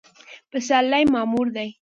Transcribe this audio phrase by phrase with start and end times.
[0.51, 1.69] پسرلی معمور دی